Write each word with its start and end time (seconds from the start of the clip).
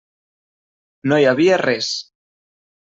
No 1.11 1.21
hi 1.25 1.29
havia 1.35 1.61
res. 1.65 1.95